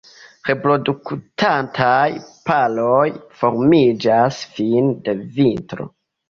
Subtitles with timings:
[0.47, 2.07] Reproduktantaj
[2.47, 3.03] paroj
[3.43, 5.89] formiĝas fine de vintro.